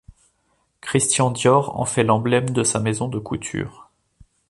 Christian 0.81 1.29
Dior 1.29 1.79
en 1.79 1.85
fait 1.85 2.01
l’emblème 2.03 2.49
de 2.49 2.63
sa 2.63 2.79
Maison 2.79 3.07
de 3.07 3.19
couture. 3.19 3.91